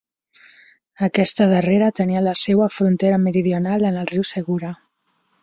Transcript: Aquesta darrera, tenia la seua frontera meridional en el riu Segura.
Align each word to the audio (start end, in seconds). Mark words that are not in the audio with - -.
Aquesta 1.07 1.45
darrera, 1.51 1.89
tenia 1.99 2.23
la 2.29 2.33
seua 2.45 2.71
frontera 2.79 3.21
meridional 3.27 3.87
en 3.93 4.01
el 4.07 4.11
riu 4.15 4.27
Segura. 4.33 4.75